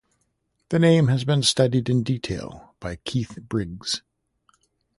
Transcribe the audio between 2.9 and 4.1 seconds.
Keith Briggs.